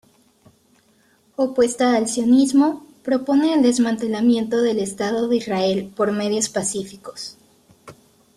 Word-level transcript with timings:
Opuesta 1.35 1.95
al 1.95 2.07
sionismo, 2.07 2.87
propone 3.03 3.53
el 3.53 3.61
desmantelamiento 3.61 4.59
del 4.63 4.79
Estado 4.79 5.27
de 5.27 5.35
Israel 5.35 5.93
por 5.95 6.11
medios 6.11 6.49
pacíficos. 6.49 7.37